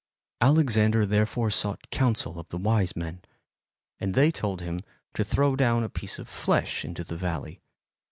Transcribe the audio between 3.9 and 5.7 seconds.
and they told him to throw